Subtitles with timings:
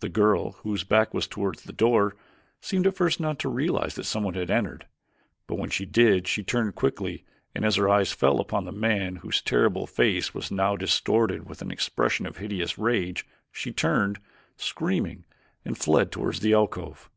[0.00, 2.16] The girl, whose back was toward the door,
[2.60, 4.86] seemed at first not to realize that someone had entered,
[5.46, 9.16] but when she did she turned quickly and as her eyes fell upon the man
[9.16, 14.18] whose terrible face was now distorted with an expression of hideous rage she turned,
[14.58, 15.24] screaming,
[15.64, 17.08] and fled toward the alcove.